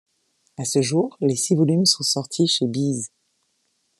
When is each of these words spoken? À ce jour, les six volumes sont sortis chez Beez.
À 0.57 0.65
ce 0.65 0.81
jour, 0.81 1.15
les 1.21 1.35
six 1.35 1.53
volumes 1.53 1.85
sont 1.85 2.01
sortis 2.01 2.47
chez 2.47 2.65
Beez. 2.65 3.09